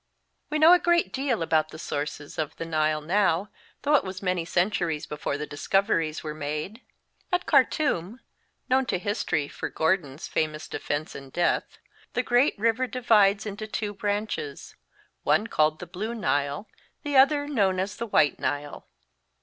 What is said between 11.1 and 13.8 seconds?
and death the great river divides into